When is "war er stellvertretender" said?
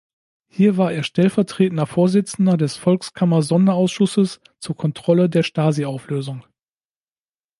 0.77-1.85